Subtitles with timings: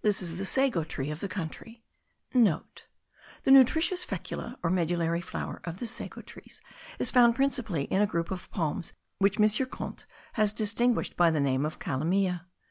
[0.00, 2.62] This is the sago tree* of the country (* The
[3.50, 6.62] nutritious fecula or medullary flour of the sago trees
[6.98, 9.44] is found principally in a group of palms which M.
[9.46, 12.40] Kunth has distinguished by the name of calameae.